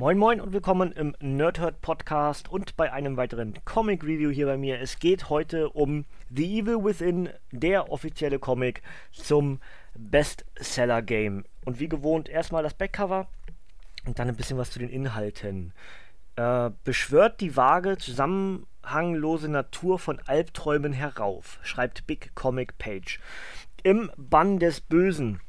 Moin 0.00 0.16
Moin 0.16 0.40
und 0.40 0.54
willkommen 0.54 0.92
im 0.92 1.14
Nerdhurt 1.20 1.82
Podcast 1.82 2.50
und 2.50 2.74
bei 2.78 2.90
einem 2.90 3.18
weiteren 3.18 3.52
Comic 3.66 4.02
Review 4.02 4.30
hier 4.30 4.46
bei 4.46 4.56
mir. 4.56 4.80
Es 4.80 4.98
geht 4.98 5.28
heute 5.28 5.68
um 5.68 6.06
The 6.30 6.60
Evil 6.60 6.82
Within, 6.82 7.28
der 7.52 7.92
offizielle 7.92 8.38
Comic 8.38 8.80
zum 9.12 9.60
Bestseller 9.94 11.02
Game. 11.02 11.44
Und 11.66 11.80
wie 11.80 11.88
gewohnt 11.90 12.30
erstmal 12.30 12.62
das 12.62 12.72
Backcover 12.72 13.28
und 14.06 14.18
dann 14.18 14.28
ein 14.28 14.36
bisschen 14.36 14.56
was 14.56 14.70
zu 14.70 14.78
den 14.78 14.88
Inhalten. 14.88 15.74
Äh, 16.36 16.70
beschwört 16.82 17.42
die 17.42 17.54
vage, 17.54 17.98
zusammenhanglose 17.98 19.50
Natur 19.50 19.98
von 19.98 20.18
Albträumen 20.20 20.94
herauf, 20.94 21.58
schreibt 21.62 22.06
Big 22.06 22.34
Comic 22.34 22.78
Page. 22.78 23.20
Im 23.82 24.10
Bann 24.16 24.60
des 24.60 24.80
Bösen 24.80 25.42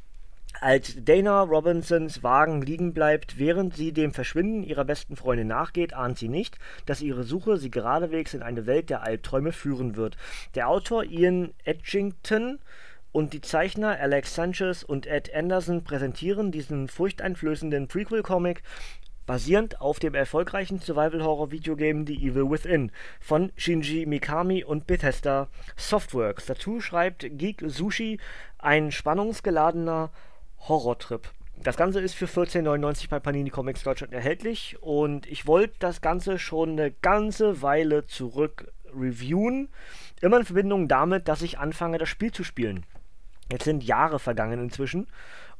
als 0.60 0.96
Dana 1.04 1.42
Robinsons 1.42 2.24
Wagen 2.24 2.62
liegen 2.62 2.94
bleibt, 2.94 3.40
während 3.40 3.76
sie 3.76 3.94
dem 3.94 4.14
Verschwinden 4.14 4.64
ihrer 4.64 4.86
besten 4.86 5.16
Freundin 5.16 5.48
nachgeht, 5.48 5.94
ahnt 5.94 6.18
sie 6.18 6.28
nicht, 6.28 6.58
dass 6.86 7.02
ihre 7.02 7.24
Suche 7.24 7.58
sie 7.58 7.72
geradewegs 7.72 8.34
in 8.34 8.44
eine 8.44 8.66
Welt 8.66 8.90
der 8.90 9.04
Albträume 9.04 9.52
führen 9.52 9.96
wird. 9.96 10.18
Der 10.56 10.68
Autor 10.68 11.04
Ian 11.04 11.54
Edgington 11.64 12.60
und 13.12 13.34
die 13.34 13.42
Zeichner 13.42 14.00
Alex 14.00 14.36
Sanchez 14.36 14.84
und 14.84 15.06
Ed 15.06 15.34
Anderson 15.34 15.84
präsentieren 15.84 16.52
diesen 16.52 16.88
furchteinflößenden 16.88 17.88
Prequel-Comic 17.88 18.64
basierend 19.26 19.80
auf 19.82 20.00
dem 20.00 20.14
erfolgreichen 20.14 20.80
Survival-Horror-Videogame 20.80 22.06
The 22.06 22.16
Evil 22.16 22.50
Within 22.50 22.92
von 23.20 23.52
Shinji 23.56 24.06
Mikami 24.06 24.64
und 24.64 24.88
Bethesda 24.88 25.48
Softworks. 25.78 26.46
Dazu 26.48 26.82
schreibt 26.82 27.26
Geek 27.38 27.64
Sushi 27.66 28.20
ein 28.58 28.92
spannungsgeladener 28.92 30.12
Horrortrip. 30.68 31.30
Das 31.64 31.78
Ganze 31.78 32.00
ist 32.00 32.16
für 32.16 32.26
14,99 32.26 33.10
bei 33.10 33.20
Panini 33.20 33.50
Comics 33.50 33.84
Deutschland 33.84 34.14
erhältlich 34.14 34.78
und 34.82 35.28
ich 35.28 35.46
wollte 35.46 35.76
das 35.80 36.02
Ganze 36.02 36.40
schon 36.40 36.72
eine 36.72 36.92
ganze 36.92 37.62
Weile 37.62 38.06
zurück 38.06 38.72
reviewen. 38.94 39.70
Immer 40.22 40.40
in 40.40 40.46
Verbindung 40.46 40.88
damit, 40.88 41.28
dass 41.28 41.42
ich 41.44 41.60
anfange, 41.60 41.98
das 41.98 42.10
Spiel 42.10 42.32
zu 42.32 42.44
spielen. 42.44 42.86
Jetzt 43.52 43.66
sind 43.66 43.84
Jahre 43.84 44.18
vergangen 44.18 44.60
inzwischen 44.60 45.08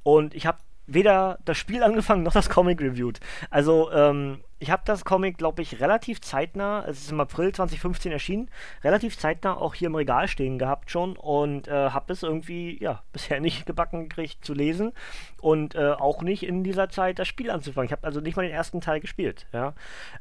und 0.04 0.34
ich 0.34 0.46
habe 0.48 0.58
weder 0.94 1.40
das 1.46 1.58
Spiel 1.58 1.84
angefangen 1.84 2.24
noch 2.24 2.34
das 2.34 2.50
Comic 2.50 2.82
reviewed. 2.82 3.20
Also, 3.50 3.92
ähm, 3.92 4.42
ich 4.62 4.70
habe 4.70 4.84
das 4.86 5.04
Comic, 5.06 5.40
glaube 5.40 5.64
ich, 5.64 5.80
relativ 5.80 6.22
zeitnah, 6.22 6.86
es 6.88 7.00
ist 7.00 7.12
im 7.12 7.20
April 7.20 7.52
2015 7.52 8.12
erschienen, 8.12 8.50
relativ 8.84 9.18
zeitnah 9.18 9.58
auch 9.58 9.74
hier 9.74 9.88
im 9.88 9.96
Regal 9.96 10.28
stehen 10.28 10.60
gehabt 10.60 10.92
schon 10.92 11.18
und 11.18 11.68
äh, 11.68 11.90
habe 11.90 12.14
es 12.14 12.22
irgendwie, 12.22 12.78
ja, 12.82 13.02
bisher 13.12 13.40
nicht 13.40 13.66
gebacken 13.66 14.08
gekriegt 14.08 14.46
zu 14.46 14.54
lesen 14.54 14.94
und 15.42 15.74
äh, 15.74 15.94
auch 15.94 16.22
nicht 16.22 16.44
in 16.44 16.64
dieser 16.64 16.90
Zeit 16.90 17.18
das 17.18 17.28
Spiel 17.28 17.50
anzufangen. 17.50 17.88
Ich 17.88 17.92
habe 17.92 18.06
also 18.06 18.22
nicht 18.22 18.36
mal 18.36 18.44
den 18.44 18.52
ersten 18.52 18.82
Teil 18.82 19.00
gespielt, 19.00 19.48
ja. 19.52 19.74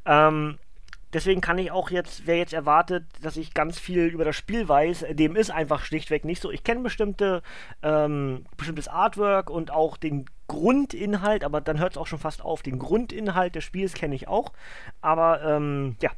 Ähm, 0.07 0.59
deswegen 1.13 1.41
kann 1.41 1.59
ich 1.59 1.71
auch 1.71 1.91
jetzt, 1.91 2.27
wer 2.27 2.37
jetzt 2.37 2.53
erwartet, 2.53 3.05
dass 3.21 3.37
ich 3.37 3.55
ganz 3.55 3.79
viel 3.79 4.07
über 4.07 4.25
das 4.25 4.37
Spiel 4.37 4.69
weiß, 4.69 5.05
dem 5.11 5.37
ist 5.37 5.51
einfach 5.51 5.85
schlichtweg 5.85 6.25
nicht 6.25 6.41
so. 6.41 6.51
Ich 6.51 6.65
kenne 6.65 6.81
bestimmte, 6.81 7.43
ähm, 7.83 8.47
bestimmtes 8.57 8.89
Artwork 8.89 9.51
und 9.51 9.71
auch 9.71 9.97
den 9.97 10.27
Grundinhalt, 10.51 11.45
aber 11.45 11.61
dann 11.61 11.79
hört 11.79 11.93
es 11.93 11.97
auch 11.97 12.09
schon 12.09 12.19
fast 12.19 12.43
auf. 12.43 12.63
Den 12.63 12.81
Grundinhalt 12.81 13.55
des 13.55 13.63
Spiels 13.63 13.95
kenne 13.95 14.17
ich 14.17 14.27
auch. 14.27 14.53
Aber 15.01 15.43
ähm, 15.43 15.97
ja, 16.03 16.11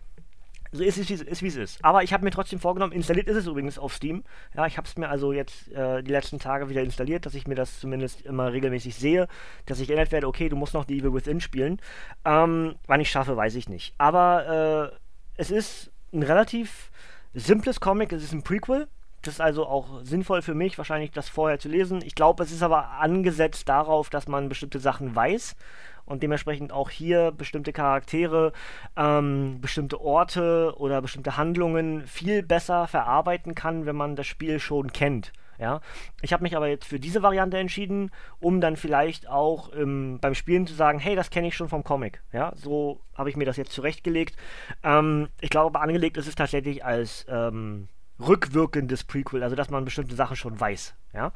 so 0.73 0.83
ist 0.83 0.97
es, 0.97 1.43
wie 1.43 1.47
es 1.49 1.57
ist. 1.57 1.85
Aber 1.85 2.03
ich 2.03 2.15
habe 2.15 2.25
mir 2.25 2.31
trotzdem 2.31 2.59
vorgenommen, 2.59 2.95
installiert 2.95 3.29
ist 3.29 3.37
es 3.37 3.47
übrigens 3.47 3.79
auf 3.79 3.95
Steam. 3.95 4.25
Ja, 4.57 4.67
ich 4.67 4.79
habe 4.79 4.89
es 4.89 4.97
mir 4.97 5.11
also 5.11 5.35
jetzt 5.35 5.71
äh, 5.73 6.03
die 6.03 6.11
letzten 6.11 6.39
Tage 6.39 6.71
wieder 6.71 6.83
installiert, 6.83 7.27
dass 7.27 7.35
ich 7.35 7.47
mir 7.47 7.57
das 7.57 7.79
zumindest 7.79 8.23
immer 8.23 8.55
regelmäßig 8.55 8.95
sehe, 8.95 9.29
dass 9.67 9.81
ich 9.81 9.91
erinnert 9.91 10.13
werde, 10.13 10.27
okay, 10.27 10.49
du 10.49 10.57
musst 10.57 10.73
noch 10.73 10.87
die 10.87 10.99
Evil 10.99 11.13
Within 11.13 11.43
spielen. 11.43 11.79
Ähm, 12.25 12.77
wann 12.87 13.01
ich 13.03 13.11
schaffe, 13.11 13.37
weiß 13.37 13.55
ich 13.57 13.69
nicht. 13.69 13.95
Aber 13.99 14.91
äh, 14.91 14.97
es 15.37 15.51
ist 15.51 15.91
ein 16.15 16.23
relativ 16.23 16.91
simples 17.35 17.81
Comic, 17.81 18.11
es 18.13 18.25
ist 18.25 18.33
ein 18.33 18.43
Prequel. 18.43 18.89
Das 19.23 19.35
ist 19.35 19.41
also 19.41 19.67
auch 19.67 20.01
sinnvoll 20.03 20.43
für 20.43 20.55
mich, 20.55 20.79
wahrscheinlich 20.79 21.13
das 21.13 21.29
vorher 21.29 21.59
zu 21.59 21.69
lesen. 21.69 22.03
Ich 22.05 22.15
glaube, 22.15 22.43
es 22.43 22.51
ist 22.51 22.63
aber 22.63 22.91
angesetzt 22.91 23.69
darauf, 23.69 24.11
dass 24.11 24.27
man 24.27 24.49
bestimmte 24.49 24.81
Sachen 24.81 25.15
weiß 25.15 25.57
und 26.05 26.23
dementsprechend 26.23 26.73
auch 26.73 26.91
hier 26.91 27.31
bestimmte 27.31 27.73
Charaktere, 27.73 28.53
ähm, 28.97 29.61
bestimmte 29.61 30.01
Orte 30.01 30.75
oder 30.77 31.01
bestimmte 31.01 31.37
Handlungen 31.37 32.07
viel 32.07 32.43
besser 32.43 32.89
verarbeiten 32.89 33.55
kann, 33.55 33.87
wenn 33.87 33.97
man 33.97 34.17
das 34.17 34.27
Spiel 34.27 34.59
schon 34.59 34.93
kennt. 34.93 35.33
Ja, 35.59 35.81
ich 36.23 36.33
habe 36.33 36.43
mich 36.43 36.57
aber 36.57 36.67
jetzt 36.67 36.87
für 36.87 36.99
diese 36.99 37.23
Variante 37.23 37.57
entschieden, 37.57 38.11
um 38.41 38.61
dann 38.61 38.77
vielleicht 38.77 39.29
auch 39.29 39.71
ähm, 39.77 40.19
beim 40.21 40.35
Spielen 40.35 40.67
zu 40.67 40.75
sagen, 40.75 40.99
hey, 40.99 41.15
das 41.15 41.31
kenne 41.31 41.47
ich 41.47 41.55
schon 41.55 41.69
vom 41.69 41.85
Comic. 41.85 42.21
Ja, 42.33 42.53
so 42.57 43.01
habe 43.15 43.31
ich 43.31 43.37
mir 43.37 43.45
das 43.45 43.59
jetzt 43.59 43.71
zurechtgelegt. 43.71 44.37
Ähm, 44.83 45.29
ich 45.41 45.51
glaube, 45.51 45.79
angelegt 45.79 46.17
ist 46.17 46.27
es 46.27 46.35
tatsächlich 46.35 46.85
als 46.85 47.27
ähm, 47.29 47.87
rückwirkendes 48.27 49.05
Prequel, 49.05 49.43
also 49.43 49.57
dass 49.57 49.71
man 49.71 49.85
bestimmte 49.85 50.15
Sachen 50.15 50.37
schon 50.37 50.59
weiß. 50.59 50.95
Ja, 51.15 51.33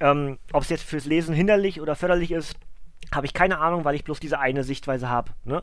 ähm, 0.00 0.38
ob 0.52 0.62
es 0.62 0.68
jetzt 0.70 0.84
fürs 0.84 1.04
Lesen 1.04 1.34
hinderlich 1.34 1.80
oder 1.80 1.94
förderlich 1.94 2.32
ist, 2.32 2.56
habe 3.12 3.26
ich 3.26 3.34
keine 3.34 3.58
Ahnung, 3.58 3.84
weil 3.84 3.94
ich 3.94 4.04
bloß 4.04 4.20
diese 4.20 4.38
eine 4.38 4.62
Sichtweise 4.62 5.08
habe, 5.08 5.32
ne? 5.44 5.62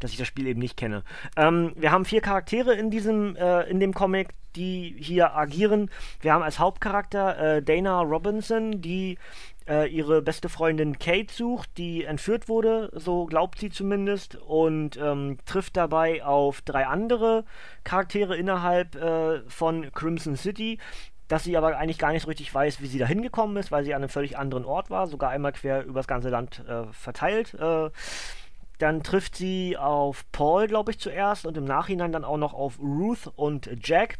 dass 0.00 0.10
ich 0.10 0.18
das 0.18 0.26
Spiel 0.26 0.46
eben 0.46 0.60
nicht 0.60 0.76
kenne. 0.76 1.02
Ähm, 1.36 1.72
wir 1.76 1.92
haben 1.92 2.04
vier 2.04 2.20
Charaktere 2.20 2.74
in 2.74 2.90
diesem, 2.90 3.36
äh, 3.36 3.62
in 3.70 3.80
dem 3.80 3.94
Comic, 3.94 4.34
die 4.56 4.94
hier 4.98 5.34
agieren. 5.34 5.90
Wir 6.20 6.32
haben 6.32 6.42
als 6.42 6.58
Hauptcharakter 6.58 7.56
äh, 7.56 7.62
Dana 7.62 8.00
Robinson, 8.00 8.82
die 8.82 9.18
äh, 9.68 9.88
ihre 9.88 10.22
beste 10.22 10.48
Freundin 10.48 10.98
Kate 10.98 11.32
sucht, 11.32 11.70
die 11.76 12.04
entführt 12.04 12.48
wurde, 12.48 12.90
so 12.94 13.26
glaubt 13.26 13.58
sie 13.58 13.70
zumindest, 13.70 14.36
und 14.36 14.96
ähm, 14.96 15.38
trifft 15.44 15.76
dabei 15.76 16.24
auf 16.24 16.62
drei 16.62 16.86
andere 16.86 17.44
Charaktere 17.84 18.36
innerhalb 18.36 18.96
äh, 18.96 19.40
von 19.48 19.92
Crimson 19.92 20.36
City, 20.36 20.78
dass 21.28 21.44
sie 21.44 21.56
aber 21.56 21.76
eigentlich 21.76 21.98
gar 21.98 22.12
nicht 22.12 22.22
so 22.22 22.28
richtig 22.28 22.52
weiß, 22.52 22.80
wie 22.80 22.86
sie 22.86 22.98
da 22.98 23.06
hingekommen 23.06 23.56
ist, 23.58 23.70
weil 23.70 23.84
sie 23.84 23.94
an 23.94 24.02
einem 24.02 24.08
völlig 24.08 24.38
anderen 24.38 24.64
Ort 24.64 24.90
war, 24.90 25.06
sogar 25.06 25.30
einmal 25.30 25.52
quer 25.52 25.84
übers 25.84 26.06
ganze 26.06 26.30
Land 26.30 26.64
äh, 26.66 26.84
verteilt. 26.92 27.54
Äh, 27.54 27.90
dann 28.78 29.02
trifft 29.02 29.36
sie 29.36 29.76
auf 29.76 30.24
Paul, 30.32 30.68
glaube 30.68 30.92
ich, 30.92 30.98
zuerst 30.98 31.46
und 31.46 31.56
im 31.56 31.64
Nachhinein 31.64 32.12
dann 32.12 32.24
auch 32.24 32.36
noch 32.36 32.54
auf 32.54 32.78
Ruth 32.78 33.30
und 33.36 33.68
Jack. 33.82 34.18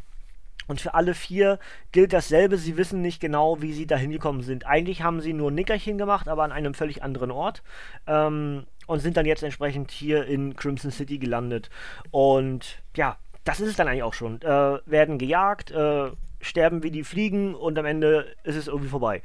Und 0.69 0.79
für 0.79 0.93
alle 0.93 1.15
vier 1.15 1.57
gilt 1.91 2.13
dasselbe, 2.13 2.57
sie 2.57 2.77
wissen 2.77 3.01
nicht 3.01 3.19
genau, 3.19 3.61
wie 3.61 3.73
sie 3.73 3.87
da 3.87 3.97
hingekommen 3.97 4.43
sind. 4.43 4.67
Eigentlich 4.67 5.01
haben 5.01 5.19
sie 5.19 5.33
nur 5.33 5.49
Nickerchen 5.49 5.97
gemacht, 5.97 6.27
aber 6.27 6.43
an 6.43 6.51
einem 6.51 6.75
völlig 6.75 7.01
anderen 7.03 7.31
Ort. 7.31 7.63
Ähm, 8.05 8.67
und 8.85 8.99
sind 8.99 9.17
dann 9.17 9.25
jetzt 9.25 9.43
entsprechend 9.43 9.91
hier 9.91 10.25
in 10.25 10.55
Crimson 10.55 10.91
City 10.91 11.17
gelandet. 11.17 11.71
Und 12.11 12.81
ja, 12.95 13.17
das 13.43 13.59
ist 13.59 13.69
es 13.69 13.75
dann 13.75 13.87
eigentlich 13.87 14.03
auch 14.03 14.13
schon. 14.13 14.41
Äh, 14.43 14.79
werden 14.85 15.17
gejagt, 15.17 15.71
äh, 15.71 16.11
sterben 16.39 16.83
wie 16.83 16.91
die 16.91 17.03
Fliegen 17.03 17.55
und 17.55 17.77
am 17.79 17.85
Ende 17.85 18.35
ist 18.43 18.55
es 18.55 18.67
irgendwie 18.67 18.89
vorbei. 18.89 19.23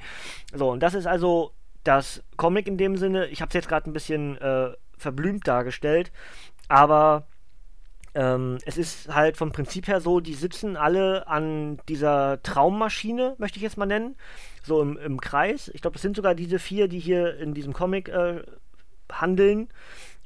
So, 0.55 0.71
und 0.71 0.82
das 0.82 0.94
ist 0.94 1.06
also 1.06 1.53
das 1.84 2.22
Comic 2.37 2.66
in 2.66 2.78
dem 2.78 2.97
Sinne. 2.97 3.26
Ich 3.26 3.43
habe 3.43 3.50
es 3.50 3.55
jetzt 3.55 3.69
gerade 3.69 3.88
ein 3.88 3.93
bisschen 3.93 4.38
äh, 4.38 4.71
verblümt 4.97 5.47
dargestellt, 5.47 6.11
aber 6.69 7.26
ähm, 8.14 8.58
es 8.64 8.78
ist 8.78 9.14
halt 9.14 9.36
vom 9.36 9.52
Prinzip 9.52 9.88
her 9.88 10.00
so, 10.00 10.20
die 10.20 10.34
sitzen 10.34 10.76
alle 10.76 11.26
an 11.26 11.78
dieser 11.88 12.42
Traummaschine, 12.42 13.34
möchte 13.38 13.56
ich 13.58 13.62
jetzt 13.62 13.76
mal 13.76 13.86
nennen, 13.86 14.16
so 14.62 14.80
im, 14.80 14.97
im 14.98 15.20
Kreis. 15.20 15.70
Ich 15.75 15.82
glaube, 15.82 15.97
es 15.97 16.02
sind 16.02 16.16
sogar 16.16 16.34
diese 16.34 16.58
vier, 16.58 16.88
die 16.88 17.00
hier 17.00 17.36
in 17.38 17.54
diesem 17.54 17.72
Comic 17.72 18.08
äh, 18.08 18.42
handeln. 19.10 19.69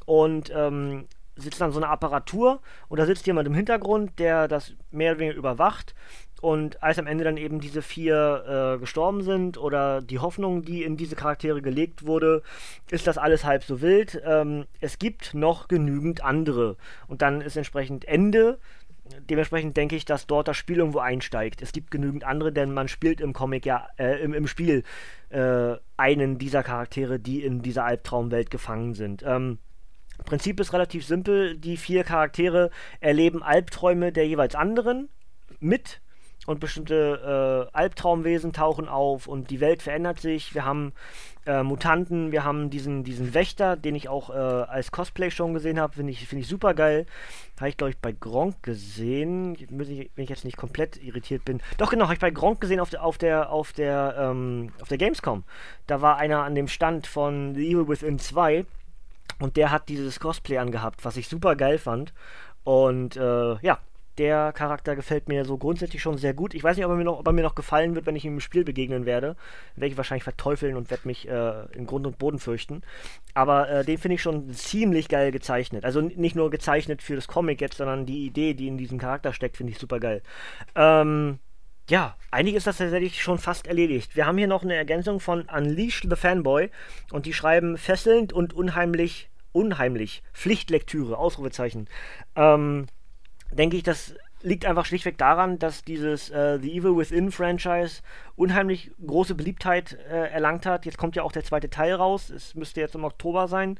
Und 0.04 0.50
ähm, 0.54 1.06
sitzen 1.38 1.62
an 1.62 1.72
so 1.72 1.78
einer 1.78 1.90
Apparatur 1.90 2.60
und 2.88 2.98
da 2.98 3.06
sitzt 3.06 3.26
jemand 3.26 3.46
im 3.46 3.54
Hintergrund, 3.54 4.18
der 4.18 4.48
das 4.48 4.72
mehr 4.90 5.12
oder 5.12 5.20
weniger 5.20 5.38
überwacht 5.38 5.94
und 6.40 6.82
als 6.82 6.98
am 6.98 7.06
Ende 7.06 7.24
dann 7.24 7.36
eben 7.36 7.60
diese 7.60 7.82
vier 7.82 8.76
äh, 8.76 8.78
gestorben 8.78 9.22
sind 9.22 9.58
oder 9.58 10.00
die 10.00 10.18
Hoffnung, 10.18 10.62
die 10.62 10.82
in 10.82 10.96
diese 10.96 11.16
Charaktere 11.16 11.62
gelegt 11.62 12.06
wurde, 12.06 12.42
ist 12.90 13.06
das 13.06 13.18
alles 13.18 13.44
halb 13.44 13.64
so 13.64 13.80
wild. 13.80 14.20
Ähm, 14.24 14.66
es 14.80 14.98
gibt 14.98 15.34
noch 15.34 15.68
genügend 15.68 16.24
andere. 16.24 16.76
Und 17.06 17.22
dann 17.22 17.40
ist 17.40 17.56
entsprechend 17.56 18.06
Ende. 18.06 18.58
Dementsprechend 19.30 19.76
denke 19.76 19.96
ich, 19.96 20.04
dass 20.04 20.26
dort 20.26 20.48
das 20.48 20.56
Spiel 20.56 20.78
irgendwo 20.78 20.98
einsteigt. 20.98 21.62
Es 21.62 21.72
gibt 21.72 21.90
genügend 21.90 22.24
andere, 22.24 22.52
denn 22.52 22.72
man 22.72 22.88
spielt 22.88 23.20
im 23.20 23.32
Comic 23.32 23.64
ja, 23.66 23.88
äh, 23.98 24.22
im, 24.22 24.34
im 24.34 24.46
Spiel 24.46 24.84
äh, 25.30 25.76
einen 25.96 26.38
dieser 26.38 26.62
Charaktere, 26.62 27.18
die 27.18 27.42
in 27.42 27.62
dieser 27.62 27.84
Albtraumwelt 27.84 28.50
gefangen 28.50 28.94
sind. 28.94 29.24
Ähm, 29.26 29.58
Prinzip 30.24 30.60
ist 30.60 30.72
relativ 30.72 31.06
simpel. 31.06 31.56
Die 31.56 31.76
vier 31.76 32.04
Charaktere 32.04 32.70
erleben 33.00 33.42
Albträume 33.42 34.12
der 34.12 34.26
jeweils 34.26 34.54
anderen 34.54 35.08
mit 35.60 36.00
und 36.48 36.60
bestimmte 36.60 37.68
äh, 37.70 37.76
Albtraumwesen 37.76 38.54
tauchen 38.54 38.88
auf 38.88 39.26
und 39.26 39.50
die 39.50 39.60
Welt 39.60 39.82
verändert 39.82 40.18
sich. 40.18 40.54
Wir 40.54 40.64
haben 40.64 40.94
äh, 41.44 41.62
Mutanten, 41.62 42.32
wir 42.32 42.42
haben 42.42 42.70
diesen, 42.70 43.04
diesen 43.04 43.34
Wächter, 43.34 43.76
den 43.76 43.94
ich 43.94 44.08
auch 44.08 44.30
äh, 44.30 44.32
als 44.32 44.90
Cosplay 44.90 45.30
schon 45.30 45.52
gesehen 45.52 45.78
habe, 45.78 45.92
finde 45.92 46.10
ich, 46.10 46.26
find 46.26 46.40
ich 46.40 46.48
super 46.48 46.72
geil. 46.72 47.04
Habe 47.60 47.68
ich, 47.68 47.76
glaube 47.76 47.90
ich, 47.90 47.98
bei 47.98 48.12
Gronk 48.12 48.62
gesehen. 48.62 49.58
wenn 49.68 50.10
ich 50.16 50.30
jetzt 50.30 50.46
nicht 50.46 50.56
komplett 50.56 50.96
irritiert 51.02 51.44
bin. 51.44 51.60
Doch, 51.76 51.90
genau, 51.90 52.04
habe 52.04 52.14
ich 52.14 52.20
bei 52.20 52.30
Gronk 52.30 52.62
gesehen 52.62 52.80
auf 52.80 52.88
der, 52.88 53.04
auf 53.04 53.18
der, 53.18 53.52
auf 53.52 53.74
der, 53.74 54.14
ähm, 54.18 54.72
auf 54.80 54.88
der 54.88 54.96
Gamescom. 54.96 55.44
Da 55.86 56.00
war 56.00 56.16
einer 56.16 56.44
an 56.44 56.54
dem 56.54 56.68
Stand 56.68 57.06
von 57.06 57.56
The 57.56 57.70
Evil 57.70 57.88
Within 57.88 58.18
2 58.18 58.64
Und 59.38 59.58
der 59.58 59.70
hat 59.70 59.90
dieses 59.90 60.18
Cosplay 60.18 60.56
angehabt, 60.56 61.04
was 61.04 61.18
ich 61.18 61.28
super 61.28 61.56
geil 61.56 61.76
fand. 61.76 62.14
Und 62.64 63.18
äh, 63.18 63.56
ja, 63.60 63.80
der 64.18 64.52
Charakter 64.52 64.96
gefällt 64.96 65.28
mir 65.28 65.44
so 65.44 65.56
grundsätzlich 65.56 66.02
schon 66.02 66.18
sehr 66.18 66.34
gut. 66.34 66.54
Ich 66.54 66.64
weiß 66.64 66.76
nicht, 66.76 66.84
ob 66.84 66.92
er 66.92 66.96
mir 66.96 67.04
noch, 67.04 67.18
ob 67.18 67.26
er 67.26 67.32
mir 67.32 67.42
noch 67.42 67.54
gefallen 67.54 67.94
wird, 67.94 68.06
wenn 68.06 68.16
ich 68.16 68.24
ihm 68.24 68.34
im 68.34 68.40
Spiel 68.40 68.64
begegnen 68.64 69.06
werde. 69.06 69.36
Werde 69.76 69.92
ich 69.92 69.96
wahrscheinlich 69.96 70.24
verteufeln 70.24 70.76
und 70.76 70.90
werde 70.90 71.06
mich 71.06 71.28
äh, 71.28 71.66
in 71.72 71.86
Grund 71.86 72.06
und 72.06 72.18
Boden 72.18 72.38
fürchten. 72.38 72.82
Aber 73.34 73.70
äh, 73.70 73.84
den 73.84 73.98
finde 73.98 74.16
ich 74.16 74.22
schon 74.22 74.52
ziemlich 74.52 75.08
geil 75.08 75.30
gezeichnet. 75.30 75.84
Also 75.84 76.00
nicht 76.00 76.36
nur 76.36 76.50
gezeichnet 76.50 77.02
für 77.02 77.14
das 77.14 77.28
Comic 77.28 77.60
jetzt, 77.60 77.78
sondern 77.78 78.06
die 78.06 78.26
Idee, 78.26 78.54
die 78.54 78.68
in 78.68 78.78
diesem 78.78 78.98
Charakter 78.98 79.32
steckt, 79.32 79.56
finde 79.56 79.72
ich 79.72 79.78
super 79.78 80.00
geil. 80.00 80.22
Ähm, 80.74 81.38
ja, 81.88 82.16
eigentlich 82.30 82.56
ist 82.56 82.66
das 82.66 82.78
tatsächlich 82.78 83.22
schon 83.22 83.38
fast 83.38 83.66
erledigt. 83.66 84.14
Wir 84.14 84.26
haben 84.26 84.36
hier 84.36 84.46
noch 84.46 84.62
eine 84.62 84.74
Ergänzung 84.74 85.20
von 85.20 85.42
Unleash 85.42 86.02
the 86.02 86.16
Fanboy 86.16 86.70
und 87.12 87.24
die 87.24 87.32
schreiben 87.32 87.78
fesselnd 87.78 88.32
und 88.32 88.52
unheimlich, 88.52 89.30
unheimlich, 89.52 90.22
Pflichtlektüre, 90.34 91.16
Ausrufezeichen. 91.16 91.88
Ähm, 92.36 92.88
denke 93.52 93.76
ich, 93.76 93.82
das 93.82 94.14
liegt 94.42 94.66
einfach 94.66 94.86
schlichtweg 94.86 95.18
daran, 95.18 95.58
dass 95.58 95.84
dieses 95.84 96.30
äh, 96.30 96.58
The 96.60 96.78
Evil 96.78 96.96
Within 96.96 97.30
Franchise 97.32 98.02
unheimlich 98.36 98.92
große 99.04 99.34
Beliebtheit 99.34 99.98
äh, 100.10 100.28
erlangt 100.30 100.66
hat. 100.66 100.86
Jetzt 100.86 100.98
kommt 100.98 101.16
ja 101.16 101.22
auch 101.22 101.32
der 101.32 101.44
zweite 101.44 101.70
Teil 101.70 101.94
raus. 101.94 102.30
Es 102.30 102.54
müsste 102.54 102.80
jetzt 102.80 102.94
im 102.94 103.04
Oktober 103.04 103.48
sein. 103.48 103.78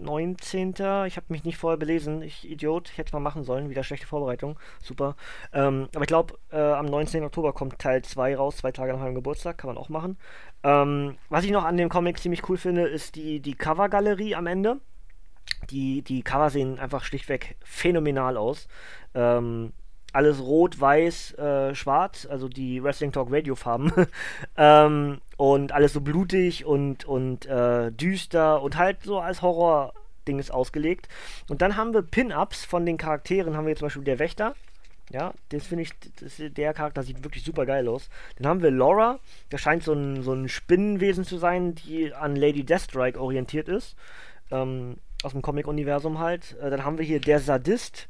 19. 0.00 0.70
Ich 0.70 1.16
habe 1.16 1.26
mich 1.28 1.44
nicht 1.44 1.58
vorher 1.58 1.76
belesen. 1.76 2.22
Ich 2.22 2.48
Idiot. 2.50 2.88
Ich 2.88 2.96
hätte 2.96 3.08
es 3.08 3.12
mal 3.12 3.20
machen 3.20 3.44
sollen. 3.44 3.68
Wieder 3.68 3.84
schlechte 3.84 4.06
Vorbereitung. 4.06 4.58
Super. 4.82 5.16
Ähm, 5.52 5.88
aber 5.94 6.04
ich 6.04 6.08
glaube, 6.08 6.38
äh, 6.50 6.58
am 6.58 6.86
19. 6.86 7.22
Oktober 7.22 7.52
kommt 7.52 7.78
Teil 7.78 8.02
2 8.02 8.36
raus. 8.36 8.56
Zwei 8.56 8.72
Tage 8.72 8.92
nach 8.92 9.00
meinem 9.00 9.14
Geburtstag. 9.14 9.58
Kann 9.58 9.68
man 9.68 9.76
auch 9.76 9.90
machen. 9.90 10.16
Ähm, 10.62 11.16
was 11.28 11.44
ich 11.44 11.50
noch 11.50 11.64
an 11.64 11.76
dem 11.76 11.90
Comic 11.90 12.18
ziemlich 12.18 12.48
cool 12.48 12.56
finde, 12.56 12.86
ist 12.86 13.16
die, 13.16 13.40
die 13.40 13.54
Covergalerie 13.54 14.34
am 14.34 14.46
Ende 14.46 14.80
die, 15.70 16.02
die 16.02 16.22
Cover 16.22 16.50
sehen 16.50 16.78
einfach 16.78 17.04
schlichtweg 17.04 17.56
phänomenal 17.62 18.36
aus. 18.36 18.68
Ähm, 19.14 19.72
alles 20.14 20.40
rot, 20.40 20.80
weiß, 20.80 21.34
äh, 21.34 21.74
schwarz, 21.74 22.26
also 22.30 22.48
die 22.48 22.82
Wrestling 22.82 23.10
Talk 23.10 23.32
Radio 23.32 23.56
Farben. 23.56 23.92
ähm, 24.56 25.20
und 25.36 25.72
alles 25.72 25.92
so 25.92 26.00
blutig 26.00 26.64
und, 26.64 27.04
und 27.04 27.46
äh, 27.46 27.90
düster 27.90 28.62
und 28.62 28.76
halt 28.76 29.02
so 29.02 29.18
als 29.18 29.42
Horror-Ding 29.42 30.38
ist 30.38 30.52
ausgelegt. 30.52 31.08
Und 31.48 31.62
dann 31.62 31.76
haben 31.76 31.92
wir 31.92 32.02
Pin-Ups 32.02 32.64
von 32.64 32.86
den 32.86 32.96
Charakteren. 32.96 33.56
Haben 33.56 33.66
wir 33.66 33.74
zum 33.74 33.86
Beispiel 33.86 34.04
der 34.04 34.20
Wächter. 34.20 34.54
Ja, 35.10 35.34
das 35.50 35.66
finde 35.66 35.82
ich, 35.82 35.90
das, 36.20 36.36
der 36.38 36.72
Charakter 36.72 37.02
sieht 37.02 37.24
wirklich 37.24 37.44
super 37.44 37.66
geil 37.66 37.88
aus. 37.88 38.08
Dann 38.38 38.46
haben 38.46 38.62
wir 38.62 38.70
Laura. 38.70 39.18
Das 39.50 39.60
scheint 39.60 39.82
so 39.82 39.92
ein, 39.92 40.22
so 40.22 40.32
ein 40.32 40.48
Spinnenwesen 40.48 41.24
zu 41.24 41.38
sein, 41.38 41.74
die 41.74 42.14
an 42.14 42.36
Lady 42.36 42.64
Deathstrike 42.64 43.20
orientiert 43.20 43.68
ist. 43.68 43.96
Ähm, 44.50 44.96
aus 45.24 45.32
dem 45.32 45.42
Comic-Universum 45.42 46.18
halt. 46.18 46.56
Äh, 46.60 46.70
dann 46.70 46.84
haben 46.84 46.98
wir 46.98 47.04
hier 47.04 47.20
der 47.20 47.40
Sadist 47.40 48.08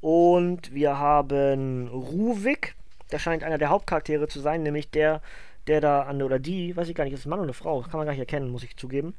und 0.00 0.72
wir 0.74 0.98
haben 0.98 1.88
Ruvik. 1.88 2.74
Der 3.10 3.18
scheint 3.18 3.42
einer 3.42 3.58
der 3.58 3.70
Hauptcharaktere 3.70 4.28
zu 4.28 4.40
sein, 4.40 4.62
nämlich 4.62 4.90
der, 4.90 5.20
der 5.66 5.80
da 5.80 6.02
an 6.02 6.22
oder 6.22 6.38
die, 6.38 6.76
weiß 6.76 6.88
ich 6.88 6.94
gar 6.94 7.04
nicht, 7.04 7.12
ist 7.12 7.20
es 7.20 7.26
ein 7.26 7.30
Mann 7.30 7.40
oder 7.40 7.46
eine 7.46 7.54
Frau, 7.54 7.80
kann 7.82 7.98
man 7.98 8.06
gar 8.06 8.12
nicht 8.12 8.20
erkennen, 8.20 8.50
muss 8.50 8.64
ich 8.64 8.76
zugeben. 8.76 9.14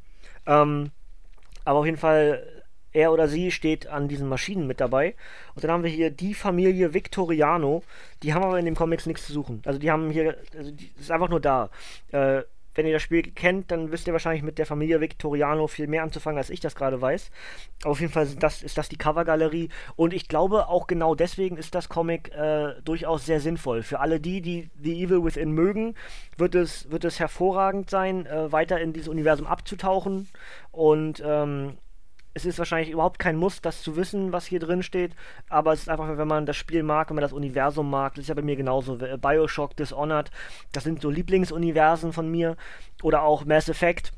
Ähm, 0.46 0.92
aber 1.66 1.80
auf 1.80 1.86
jeden 1.86 1.98
Fall, 1.98 2.64
er 2.92 3.12
oder 3.12 3.28
sie 3.28 3.52
steht 3.52 3.88
an 3.88 4.08
diesen 4.08 4.28
Maschinen 4.28 4.68
mit 4.68 4.80
dabei. 4.80 5.16
Und 5.56 5.64
dann 5.64 5.72
haben 5.72 5.84
wir 5.84 5.90
hier 5.90 6.12
die 6.12 6.34
Familie 6.34 6.94
Victoriano. 6.94 7.84
Die 8.22 8.34
haben 8.34 8.44
aber 8.44 8.60
in 8.60 8.66
den 8.66 8.76
Comics 8.76 9.06
nichts 9.06 9.26
zu 9.26 9.34
suchen. 9.34 9.62
Also 9.66 9.80
die 9.80 9.90
haben 9.90 10.12
hier, 10.12 10.38
also 10.56 10.72
die 10.72 10.92
ist 11.00 11.12
einfach 11.12 11.30
nur 11.30 11.40
da. 11.40 11.70
Äh, 12.12 12.44
wenn 12.76 12.86
ihr 12.86 12.94
das 12.94 13.02
Spiel 13.02 13.24
kennt, 13.24 13.72
dann 13.72 13.92
wisst 13.92 14.08
ihr 14.08 14.14
wahrscheinlich 14.14 14.44
mit 14.44 14.58
der 14.58 14.66
Familie 14.66 15.02
Victoriano 15.02 15.68
viel 15.68 15.88
mehr 15.88 16.04
anzufangen, 16.04 16.38
als 16.38 16.50
ich 16.50 16.60
das 16.60 16.76
gerade 16.76 17.02
weiß. 17.02 17.32
Auf 17.84 18.00
jeden 18.00 18.12
Fall 18.12 18.28
das, 18.40 18.64
ist 18.64 18.78
das 18.78 18.90
die 18.90 18.98
Covergalerie. 18.98 19.70
Und 19.96 20.14
ich 20.14 20.28
glaube, 20.28 20.68
auch 20.68 20.88
genau 20.88 21.16
deswegen 21.16 21.58
ist 21.58 21.76
das 21.76 21.90
Comic 21.90 22.34
äh, 22.34 22.76
durchaus 22.84 23.26
sehr 23.26 23.40
sinnvoll. 23.40 23.84
Für 23.84 24.00
alle 24.00 24.20
die, 24.20 24.42
die 24.42 24.70
The 24.82 25.04
Evil 25.04 25.24
Within 25.24 25.52
mögen, 25.52 25.96
wird 26.38 26.56
es, 26.56 26.90
wird 26.92 27.06
es 27.06 27.20
hervorragend 27.20 27.90
sein, 27.90 28.26
äh, 28.26 28.52
weiter 28.52 28.80
in 28.80 28.94
dieses 28.94 29.08
Universum 29.08 29.48
abzutauchen. 29.48 30.30
Und 30.72 31.22
ähm, 31.26 31.78
es 32.34 32.46
ist 32.46 32.58
wahrscheinlich 32.58 32.90
überhaupt 32.90 33.20
kein 33.20 33.38
Muss, 33.38 33.62
das 33.62 33.82
zu 33.82 33.96
wissen, 33.96 34.34
was 34.34 34.46
hier 34.46 34.60
drin 34.60 34.84
steht, 34.84 35.12
aber 35.50 35.74
es 35.74 35.82
ist 35.82 35.90
einfach, 35.90 36.18
wenn 36.18 36.28
man 36.28 36.46
das 36.46 36.58
Spiel 36.58 36.84
mag, 36.84 37.10
wenn 37.10 37.16
man 37.16 37.22
das 37.22 37.34
Universum 37.34 37.90
mag, 37.90 38.16
das 38.16 38.24
ist 38.24 38.30
ja 38.30 38.36
bei 38.36 38.42
mir 38.42 38.56
genauso. 38.56 38.98
Bioshock, 38.98 39.76
Dishonored, 39.76 40.32
das 40.72 40.84
sind 40.84 41.02
so 41.02 41.10
Lieblingsuniversen 41.10 42.14
von 42.14 42.30
mir. 42.30 42.56
Oder 43.02 43.24
auch 43.24 43.46
Mass 43.46 43.70
Effect. 43.70 44.12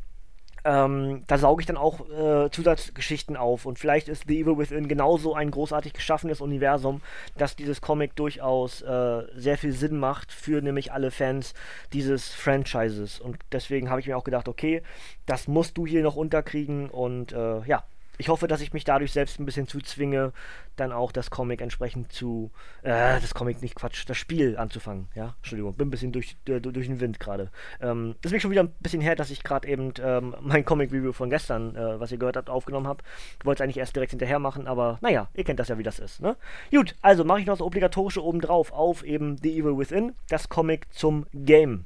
Ähm, 0.64 1.24
da 1.28 1.38
sauge 1.38 1.62
ich 1.62 1.68
dann 1.68 1.78
auch 1.78 2.10
äh, 2.10 2.50
Zusatzgeschichten 2.50 3.38
auf. 3.38 3.68
Und 3.68 3.78
vielleicht 3.78 4.08
ist 4.08 4.24
The 4.28 4.42
Evil 4.42 4.58
Within 4.58 4.88
genauso 4.88 5.36
ein 5.36 5.52
großartig 5.52 5.94
geschaffenes 5.94 6.42
Universum, 6.42 7.02
dass 7.38 7.56
dieses 7.56 7.82
Comic 7.82 8.16
durchaus 8.16 8.82
äh, 8.82 9.24
sehr 9.36 9.60
viel 9.60 9.74
Sinn 9.74 9.98
macht 9.98 10.32
für 10.32 10.62
nämlich 10.62 10.92
alle 10.92 11.12
Fans 11.12 11.54
dieses 11.94 12.34
Franchises. 12.34 13.20
Und 13.20 13.38
deswegen 13.52 13.92
habe 13.92 14.00
ich 14.00 14.08
mir 14.08 14.18
auch 14.18 14.24
gedacht, 14.24 14.48
okay, 14.48 14.82
das 15.28 15.48
musst 15.48 15.78
du 15.78 15.86
hier 15.86 16.02
noch 16.02 16.16
unterkriegen. 16.16 16.90
Und 16.90 17.32
äh, 17.32 17.62
ja, 17.66 17.84
ich 18.18 18.30
hoffe, 18.30 18.48
dass 18.48 18.62
ich 18.62 18.74
mich 18.74 18.84
dadurch 18.84 19.12
selbst 19.12 19.40
ein 19.40 19.46
bisschen 19.46 19.68
zuzwinge, 19.68 20.34
dann 20.76 20.92
auch 20.92 21.12
das 21.12 21.30
Comic 21.30 21.62
entsprechend 21.62 22.12
zu, 22.12 22.52
äh, 22.84 23.20
das 23.20 23.34
Comic 23.34 23.62
nicht 23.62 23.76
Quatsch, 23.76 24.04
das 24.08 24.18
Spiel 24.18 24.58
anzufangen. 24.58 25.08
Ja, 25.16 25.36
Entschuldigung, 25.38 25.74
bin 25.76 25.88
ein 25.88 25.92
bisschen 25.92 26.12
durch, 26.12 26.38
äh, 26.48 26.60
durch 26.60 26.88
den 26.88 27.00
Wind 27.00 27.20
gerade. 27.20 27.52
Ähm, 27.82 28.16
ist 28.24 28.32
mir 28.32 28.40
schon 28.40 28.52
wieder 28.52 28.64
ein 28.64 28.74
bisschen 28.80 29.02
her, 29.02 29.16
dass 29.16 29.32
ich 29.32 29.44
gerade 29.44 29.68
eben 29.68 29.94
ähm, 30.02 30.36
mein 30.42 30.66
Comic-Review 30.66 31.14
von 31.14 31.30
gestern, 31.30 31.76
äh, 31.76 32.00
was 32.00 32.12
ihr 32.12 32.18
gehört 32.18 32.38
habt, 32.38 32.50
aufgenommen 32.50 32.88
habe. 32.88 33.04
Ich 33.40 33.46
wollte 33.46 33.62
es 33.62 33.66
eigentlich 33.66 33.78
erst 33.78 33.96
direkt 33.96 34.12
hinterher 34.12 34.40
machen, 34.40 34.68
aber 34.68 34.98
naja, 35.02 35.30
ihr 35.34 35.44
kennt 35.44 35.60
das 35.60 35.70
ja, 35.70 35.78
wie 35.78 35.84
das 35.84 36.00
ist. 36.00 36.22
Ne? 36.22 36.36
Gut, 36.72 36.96
also 37.02 37.24
mache 37.24 37.40
ich 37.40 37.46
noch 37.46 37.54
das 37.54 37.62
obligatorische 37.62 38.24
obendrauf 38.24 38.72
auf 38.72 39.04
eben 39.04 39.38
The 39.38 39.60
Evil 39.60 39.78
Within, 39.78 40.14
das 40.30 40.50
Comic 40.50 40.88
zum 40.94 41.26
Game 41.34 41.86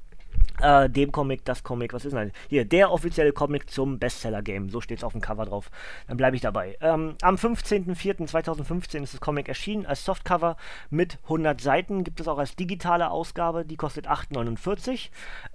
äh, 0.61 0.89
dem 0.89 1.11
Comic, 1.11 1.45
das 1.45 1.63
Comic, 1.63 1.93
was 1.93 2.05
ist 2.05 2.13
denn? 2.13 2.31
Hier, 2.47 2.65
der 2.65 2.91
offizielle 2.91 3.31
Comic 3.31 3.69
zum 3.69 3.99
Bestseller-Game. 3.99 4.69
So 4.69 4.81
steht 4.81 4.99
es 4.99 5.03
auf 5.03 5.13
dem 5.13 5.21
Cover 5.21 5.45
drauf. 5.45 5.69
Dann 6.07 6.17
bleibe 6.17 6.35
ich 6.35 6.41
dabei. 6.41 6.77
Ähm, 6.81 7.15
am 7.21 7.35
15.04.2015 7.35 9.03
ist 9.03 9.13
das 9.13 9.21
Comic 9.21 9.47
erschienen 9.47 9.85
als 9.85 10.05
Softcover 10.05 10.57
mit 10.89 11.17
100 11.23 11.59
Seiten. 11.61 12.03
Gibt 12.03 12.19
es 12.19 12.27
auch 12.27 12.37
als 12.37 12.55
digitale 12.55 13.11
Ausgabe. 13.11 13.65
Die 13.65 13.77
kostet 13.77 14.07
8,49. 14.07 15.09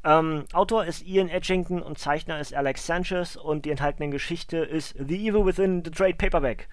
Ähm, 0.05 0.45
Autor 0.53 0.85
ist 0.85 1.07
Ian 1.07 1.29
Edgington 1.29 1.83
und 1.83 1.99
Zeichner 1.99 2.41
ist 2.41 2.55
Alex 2.55 2.87
Sanchez 2.87 3.37
und 3.37 3.65
die 3.65 3.71
enthaltene 3.71 4.11
Geschichte 4.11 4.59
ist 4.59 4.95
The 4.99 5.29
Evil 5.29 5.47
Within 5.47 5.83
the 5.85 5.91
Trade 5.91 6.15
Paperback. 6.15 6.69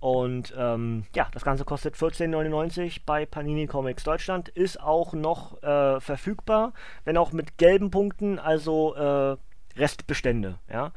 Und 0.00 0.54
ähm, 0.56 1.04
ja, 1.14 1.28
das 1.32 1.44
Ganze 1.44 1.64
kostet 1.64 1.96
14,99 1.96 3.00
bei 3.06 3.26
Panini 3.26 3.66
Comics 3.66 4.04
Deutschland. 4.04 4.48
Ist 4.50 4.80
auch 4.80 5.14
noch 5.14 5.62
äh, 5.62 6.00
verfügbar, 6.00 6.72
wenn 7.04 7.16
auch 7.16 7.32
mit 7.32 7.58
gelben 7.58 7.90
Punkten, 7.90 8.38
also 8.38 8.94
äh, 8.94 9.36
Restbestände. 9.78 10.58
Ja? 10.70 10.92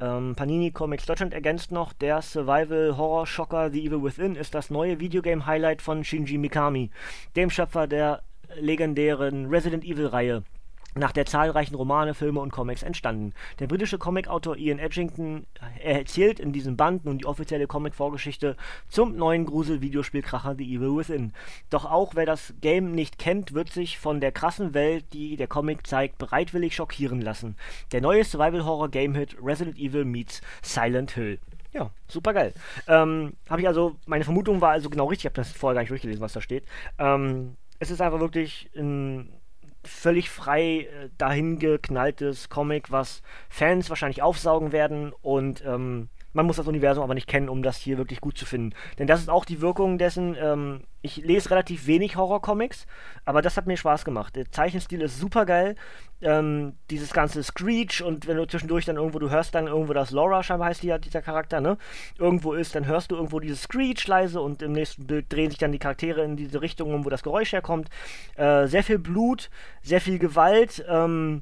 Ähm, 0.00 0.34
Panini 0.34 0.70
Comics 0.70 1.06
Deutschland 1.06 1.34
ergänzt 1.34 1.72
noch, 1.72 1.92
der 1.92 2.22
Survival-Horror-Schocker 2.22 3.70
The 3.70 3.86
Evil 3.86 4.02
Within 4.02 4.34
ist 4.34 4.54
das 4.54 4.70
neue 4.70 4.98
Videogame-Highlight 4.98 5.82
von 5.82 6.04
Shinji 6.04 6.38
Mikami, 6.38 6.90
dem 7.36 7.50
Schöpfer 7.50 7.86
der 7.86 8.22
legendären 8.56 9.46
Resident 9.46 9.84
Evil-Reihe 9.84 10.42
nach 10.94 11.12
der 11.12 11.26
zahlreichen 11.26 11.74
Romane, 11.74 12.14
Filme 12.14 12.40
und 12.40 12.52
Comics 12.52 12.82
entstanden. 12.82 13.32
Der 13.58 13.66
britische 13.66 13.98
Comicautor 13.98 14.56
Ian 14.56 14.78
Edgington 14.78 15.46
erzählt 15.82 16.40
in 16.40 16.52
diesem 16.52 16.76
Band 16.76 17.04
nun 17.04 17.18
die 17.18 17.26
offizielle 17.26 17.66
Comic-Vorgeschichte 17.66 18.56
zum 18.88 19.16
neuen 19.16 19.46
Grusel-Videospielkracher 19.46 20.54
The 20.56 20.74
Evil 20.74 20.96
Within. 20.96 21.32
Doch 21.70 21.84
auch 21.84 22.14
wer 22.14 22.26
das 22.26 22.54
Game 22.60 22.92
nicht 22.92 23.18
kennt, 23.18 23.54
wird 23.54 23.70
sich 23.70 23.98
von 23.98 24.20
der 24.20 24.32
krassen 24.32 24.74
Welt, 24.74 25.04
die 25.12 25.36
der 25.36 25.46
Comic 25.46 25.86
zeigt, 25.86 26.18
bereitwillig 26.18 26.74
schockieren 26.74 27.20
lassen. 27.20 27.56
Der 27.92 28.00
neue 28.00 28.24
Survival-Horror-Game-Hit 28.24 29.36
Resident 29.42 29.78
Evil 29.78 30.04
meets 30.04 30.40
Silent 30.62 31.12
Hill. 31.12 31.38
Ja, 31.72 31.90
super 32.08 32.32
geil. 32.32 32.52
Ähm, 32.88 33.34
habe 33.48 33.60
ich 33.60 33.68
also, 33.68 33.96
meine 34.06 34.24
Vermutung 34.24 34.60
war 34.60 34.72
also 34.72 34.90
genau 34.90 35.06
richtig, 35.06 35.26
ich 35.26 35.30
habe 35.30 35.36
das 35.36 35.52
vorher 35.52 35.74
gar 35.74 35.82
nicht 35.82 35.90
durchgelesen, 35.90 36.20
was 36.20 36.32
da 36.32 36.40
steht. 36.40 36.64
Ähm, 36.98 37.56
es 37.78 37.90
ist 37.90 38.00
einfach 38.00 38.18
wirklich 38.20 38.70
ein 38.76 39.32
völlig 39.84 40.30
frei 40.30 40.80
äh, 40.80 41.08
dahingeknalltes 41.18 42.48
Comic, 42.48 42.90
was 42.90 43.22
Fans 43.48 43.88
wahrscheinlich 43.88 44.22
aufsaugen 44.22 44.72
werden 44.72 45.12
und 45.22 45.64
ähm, 45.64 46.08
man 46.32 46.46
muss 46.46 46.56
das 46.56 46.68
Universum 46.68 47.02
aber 47.02 47.14
nicht 47.14 47.26
kennen, 47.26 47.48
um 47.48 47.62
das 47.62 47.76
hier 47.76 47.98
wirklich 47.98 48.20
gut 48.20 48.38
zu 48.38 48.46
finden. 48.46 48.74
Denn 48.98 49.06
das 49.06 49.20
ist 49.20 49.30
auch 49.30 49.44
die 49.44 49.60
Wirkung 49.60 49.98
dessen, 49.98 50.36
ähm, 50.40 50.82
ich 51.02 51.16
lese 51.16 51.50
relativ 51.50 51.86
wenig 51.86 52.16
Horror-Comics, 52.16 52.86
aber 53.24 53.42
das 53.42 53.56
hat 53.56 53.66
mir 53.66 53.76
Spaß 53.76 54.04
gemacht. 54.04 54.36
Der 54.36 54.50
Zeichenstil 54.50 55.00
ist 55.00 55.18
super 55.18 55.46
geil. 55.46 55.76
Ähm, 56.22 56.74
dieses 56.90 57.14
ganze 57.14 57.42
Screech 57.42 58.02
und 58.02 58.26
wenn 58.26 58.36
du 58.36 58.46
zwischendurch 58.46 58.84
dann 58.84 58.96
irgendwo, 58.96 59.18
du 59.18 59.30
hörst 59.30 59.54
dann 59.54 59.68
irgendwo 59.68 59.94
das 59.94 60.10
Laura, 60.10 60.42
scheinbar 60.42 60.68
heißt 60.68 60.82
die, 60.82 60.94
dieser 61.00 61.22
Charakter, 61.22 61.62
ne? 61.62 61.78
Irgendwo 62.18 62.52
ist, 62.52 62.74
dann 62.74 62.84
hörst 62.84 63.10
du 63.10 63.16
irgendwo 63.16 63.40
dieses 63.40 63.62
Screech 63.62 64.06
leise 64.06 64.42
und 64.42 64.60
im 64.60 64.72
nächsten 64.72 65.06
Bild 65.06 65.32
drehen 65.32 65.48
sich 65.48 65.58
dann 65.58 65.72
die 65.72 65.78
Charaktere 65.78 66.22
in 66.22 66.36
diese 66.36 66.60
Richtung, 66.60 67.06
wo 67.06 67.08
das 67.08 67.22
Geräusch 67.22 67.52
herkommt. 67.52 67.88
Äh, 68.36 68.66
sehr 68.66 68.82
viel 68.82 68.98
Blut, 68.98 69.48
sehr 69.82 70.02
viel 70.02 70.18
Gewalt, 70.18 70.84
ähm, 70.86 71.40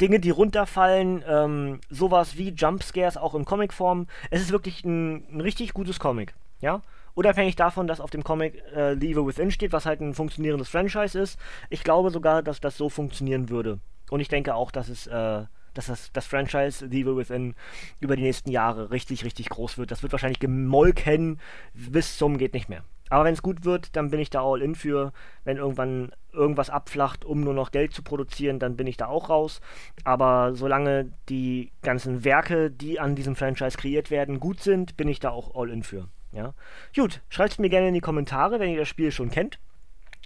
Dinge, 0.00 0.20
die 0.20 0.30
runterfallen, 0.30 1.22
ähm, 1.26 1.80
sowas 1.90 2.36
wie 2.36 2.50
Jumpscares 2.50 3.16
auch 3.16 3.34
in 3.34 3.44
Comicform. 3.44 4.06
Es 4.30 4.40
ist 4.40 4.52
wirklich 4.52 4.84
ein, 4.84 5.24
ein 5.30 5.40
richtig 5.40 5.72
gutes 5.74 5.98
Comic, 5.98 6.34
ja. 6.60 6.82
Unabhängig 7.14 7.56
davon, 7.56 7.86
dass 7.86 8.00
auf 8.00 8.10
dem 8.10 8.24
Comic 8.24 8.62
äh, 8.74 8.92
Evil 8.92 9.26
Within 9.26 9.50
steht, 9.50 9.72
was 9.72 9.86
halt 9.86 10.00
ein 10.00 10.12
funktionierendes 10.12 10.68
Franchise 10.68 11.18
ist. 11.18 11.38
Ich 11.70 11.82
glaube 11.82 12.10
sogar, 12.10 12.42
dass 12.42 12.60
das 12.60 12.76
so 12.76 12.90
funktionieren 12.90 13.48
würde. 13.48 13.78
Und 14.10 14.20
ich 14.20 14.28
denke 14.28 14.54
auch, 14.54 14.70
dass 14.70 14.90
es, 14.90 15.06
äh, 15.06 15.44
dass 15.72 15.86
das, 15.86 16.12
das 16.12 16.26
Franchise 16.26 16.86
The 16.90 17.00
Evil 17.00 17.16
Within 17.16 17.54
über 18.00 18.16
die 18.16 18.22
nächsten 18.22 18.50
Jahre 18.50 18.90
richtig, 18.90 19.24
richtig 19.24 19.48
groß 19.48 19.78
wird. 19.78 19.90
Das 19.92 20.02
wird 20.02 20.12
wahrscheinlich 20.12 20.40
gemolken 20.40 21.40
bis 21.72 22.18
zum 22.18 22.36
geht 22.36 22.52
nicht 22.52 22.68
mehr. 22.68 22.84
Aber 23.08 23.24
wenn 23.24 23.34
es 23.34 23.42
gut 23.42 23.64
wird, 23.64 23.94
dann 23.96 24.10
bin 24.10 24.20
ich 24.20 24.30
da 24.30 24.42
all 24.42 24.62
in 24.62 24.74
für. 24.74 25.12
Wenn 25.44 25.56
irgendwann 25.56 26.12
irgendwas 26.32 26.70
abflacht, 26.70 27.24
um 27.24 27.40
nur 27.40 27.54
noch 27.54 27.70
Geld 27.70 27.92
zu 27.92 28.02
produzieren, 28.02 28.58
dann 28.58 28.76
bin 28.76 28.86
ich 28.86 28.96
da 28.96 29.06
auch 29.06 29.30
raus. 29.30 29.60
Aber 30.04 30.54
solange 30.54 31.12
die 31.28 31.70
ganzen 31.82 32.24
Werke, 32.24 32.70
die 32.70 33.00
an 33.00 33.14
diesem 33.14 33.36
Franchise 33.36 33.78
kreiert 33.78 34.10
werden, 34.10 34.40
gut 34.40 34.60
sind, 34.60 34.96
bin 34.96 35.08
ich 35.08 35.20
da 35.20 35.30
auch 35.30 35.54
all 35.54 35.70
in 35.70 35.82
für. 35.82 36.08
Ja? 36.32 36.54
Gut, 36.94 37.22
schreibt 37.28 37.52
es 37.52 37.58
mir 37.58 37.70
gerne 37.70 37.88
in 37.88 37.94
die 37.94 38.00
Kommentare, 38.00 38.60
wenn 38.60 38.70
ihr 38.70 38.78
das 38.78 38.88
Spiel 38.88 39.10
schon 39.10 39.30
kennt. 39.30 39.58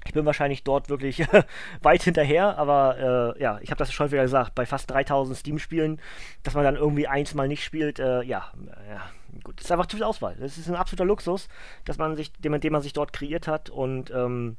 Ich 0.06 0.14
bin 0.14 0.24
wahrscheinlich 0.24 0.64
dort 0.64 0.88
wirklich 0.88 1.26
weit 1.82 2.02
hinterher, 2.02 2.58
aber 2.58 3.34
äh, 3.36 3.42
ja, 3.42 3.58
ich 3.60 3.70
habe 3.70 3.78
das 3.78 3.92
schon 3.92 4.10
wieder 4.10 4.22
gesagt, 4.22 4.54
bei 4.54 4.66
fast 4.66 4.90
3000 4.90 5.36
Steam-Spielen, 5.36 6.00
dass 6.42 6.54
man 6.54 6.64
dann 6.64 6.76
irgendwie 6.76 7.06
eins 7.06 7.34
mal 7.34 7.48
nicht 7.48 7.62
spielt, 7.62 7.98
äh, 7.98 8.22
ja, 8.22 8.50
ja, 8.88 9.02
gut, 9.44 9.58
das 9.58 9.66
ist 9.66 9.72
einfach 9.72 9.86
zu 9.86 9.96
viel 9.96 10.04
Auswahl. 10.04 10.36
Das 10.40 10.58
ist 10.58 10.68
ein 10.68 10.74
absoluter 10.74 11.04
Luxus, 11.04 11.48
dass 11.84 11.98
man 11.98 12.16
sich, 12.16 12.32
den, 12.32 12.58
den 12.60 12.72
man 12.72 12.82
sich 12.82 12.92
dort 12.92 13.12
kreiert 13.12 13.46
hat 13.46 13.68
und 13.70 14.10
ähm, 14.10 14.56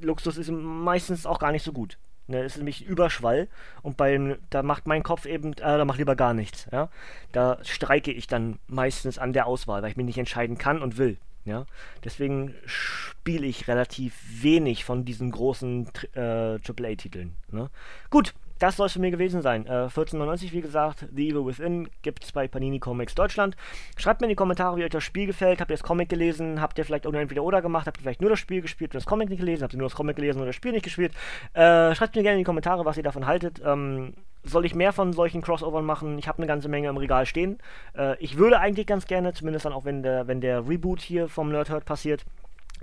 Luxus 0.00 0.36
ist 0.36 0.50
meistens 0.50 1.26
auch 1.26 1.38
gar 1.38 1.52
nicht 1.52 1.64
so 1.64 1.72
gut. 1.72 1.98
Ne, 2.30 2.42
ist 2.42 2.58
nämlich 2.58 2.84
Überschwall 2.84 3.48
und 3.80 3.96
beim, 3.96 4.36
da 4.50 4.62
macht 4.62 4.86
mein 4.86 5.02
Kopf 5.02 5.24
eben, 5.24 5.54
äh, 5.54 5.56
da 5.56 5.84
macht 5.86 5.96
lieber 5.96 6.14
gar 6.14 6.34
nichts. 6.34 6.66
Ja? 6.70 6.90
Da 7.32 7.58
streike 7.62 8.12
ich 8.12 8.26
dann 8.26 8.58
meistens 8.66 9.16
an 9.18 9.32
der 9.32 9.46
Auswahl, 9.46 9.80
weil 9.80 9.90
ich 9.90 9.96
mich 9.96 10.04
nicht 10.04 10.18
entscheiden 10.18 10.58
kann 10.58 10.82
und 10.82 10.98
will. 10.98 11.16
Ja? 11.48 11.66
Deswegen 12.04 12.54
spiele 12.64 13.46
ich 13.46 13.66
relativ 13.68 14.14
wenig 14.42 14.84
von 14.84 15.04
diesen 15.04 15.30
großen 15.30 15.88
äh, 16.14 16.58
AAA-Titeln. 16.60 17.34
Ne? 17.50 17.70
Gut, 18.10 18.34
das 18.58 18.76
soll 18.76 18.86
es 18.86 18.92
für 18.92 19.00
mir 19.00 19.10
gewesen 19.10 19.40
sein. 19.40 19.66
Äh, 19.66 19.86
14,99 19.86 20.52
wie 20.52 20.60
gesagt, 20.60 21.06
The 21.14 21.28
Evil 21.28 21.46
Within 21.46 21.88
gibt 22.02 22.24
es 22.24 22.32
bei 22.32 22.48
Panini 22.48 22.80
Comics 22.80 23.14
Deutschland. 23.14 23.56
Schreibt 23.96 24.20
mir 24.20 24.26
in 24.26 24.30
die 24.30 24.36
Kommentare, 24.36 24.76
wie 24.76 24.84
euch 24.84 24.90
das 24.90 25.04
Spiel 25.04 25.26
gefällt. 25.26 25.60
Habt 25.60 25.70
ihr 25.70 25.76
das 25.76 25.82
Comic 25.82 26.08
gelesen? 26.08 26.60
Habt 26.60 26.78
ihr 26.78 26.84
vielleicht 26.84 27.06
auch 27.06 27.12
entweder 27.12 27.42
oder 27.44 27.62
gemacht? 27.62 27.86
Habt 27.86 27.98
ihr 27.98 28.02
vielleicht 28.02 28.20
nur 28.20 28.30
das 28.30 28.38
Spiel 28.38 28.60
gespielt 28.60 28.90
und 28.90 28.96
das 28.96 29.06
Comic 29.06 29.28
nicht 29.28 29.40
gelesen? 29.40 29.62
Habt 29.62 29.74
ihr 29.74 29.78
nur 29.78 29.88
das 29.88 29.96
Comic 29.96 30.16
gelesen 30.16 30.40
und 30.40 30.46
das 30.46 30.56
Spiel 30.56 30.72
nicht 30.72 30.84
gespielt? 30.84 31.12
Äh, 31.52 31.94
schreibt 31.94 32.16
mir 32.16 32.22
gerne 32.22 32.34
in 32.34 32.40
die 32.40 32.44
Kommentare, 32.44 32.84
was 32.84 32.96
ihr 32.96 33.02
davon 33.02 33.26
haltet. 33.26 33.60
Ähm, 33.64 34.14
soll 34.42 34.64
ich 34.64 34.74
mehr 34.74 34.92
von 34.92 35.12
solchen 35.12 35.42
Crossovern 35.42 35.84
machen? 35.84 36.18
Ich 36.18 36.28
habe 36.28 36.38
eine 36.38 36.46
ganze 36.46 36.68
Menge 36.68 36.88
im 36.88 36.96
Regal 36.96 37.26
stehen. 37.26 37.58
Äh, 37.96 38.16
ich 38.18 38.36
würde 38.38 38.60
eigentlich 38.60 38.86
ganz 38.86 39.06
gerne, 39.06 39.32
zumindest 39.32 39.64
dann 39.64 39.72
auch 39.72 39.84
wenn 39.84 40.02
der, 40.02 40.26
wenn 40.26 40.40
der 40.40 40.68
Reboot 40.68 41.00
hier 41.00 41.28
vom 41.28 41.50
Nerdhurt 41.50 41.84
passiert, 41.84 42.24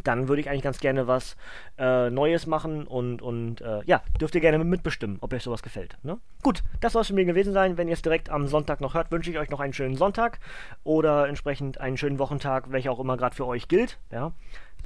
dann 0.04 0.28
würde 0.28 0.42
ich 0.42 0.50
eigentlich 0.50 0.64
ganz 0.64 0.80
gerne 0.80 1.08
was 1.08 1.38
äh, 1.78 2.10
Neues 2.10 2.48
machen 2.48 2.86
und, 2.86 3.22
und 3.22 3.62
äh, 3.62 3.82
ja, 3.86 4.02
dürft 4.20 4.36
ihr 4.36 4.42
gerne 4.42 4.64
mitbestimmen, 4.64 5.18
ob 5.22 5.34
euch 5.34 5.44
sowas 5.44 5.64
gefällt. 5.64 5.98
Ne? 6.04 6.18
Gut, 6.44 6.64
das 6.82 6.94
soll 6.94 7.02
es 7.02 7.08
von 7.08 7.16
mir 7.16 7.26
gewesen 7.26 7.54
sein. 7.54 7.78
Wenn 7.78 7.88
ihr 7.88 7.94
es 7.94 8.02
direkt 8.02 8.30
am 8.30 8.48
Sonntag 8.48 8.82
noch 8.82 8.94
hört, 8.94 9.12
wünsche 9.12 9.32
ich 9.32 9.38
euch 9.38 9.50
noch 9.50 9.60
einen 9.60 9.74
schönen 9.74 9.96
Sonntag 9.96 10.40
oder 10.84 11.28
entsprechend 11.28 11.80
einen 11.80 11.98
schönen 11.98 12.20
Wochentag, 12.20 12.72
welcher 12.72 12.92
auch 12.92 13.00
immer 13.00 13.18
gerade 13.18 13.36
für 13.36 13.46
euch 13.46 13.68
gilt. 13.68 13.98
Ja? 14.12 14.34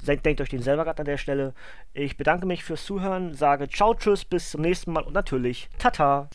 Denkt, 0.06 0.24
denkt 0.24 0.40
euch 0.40 0.48
den 0.48 0.62
selber 0.62 0.84
gerade 0.84 1.00
an 1.00 1.06
der 1.06 1.18
Stelle. 1.18 1.54
Ich 1.92 2.16
bedanke 2.16 2.46
mich 2.46 2.64
fürs 2.64 2.84
Zuhören, 2.84 3.34
sage 3.34 3.68
ciao, 3.68 3.94
tschüss, 3.94 4.24
bis 4.24 4.50
zum 4.50 4.62
nächsten 4.62 4.92
Mal 4.92 5.02
und 5.02 5.12
natürlich 5.12 5.68
tata. 5.78 6.28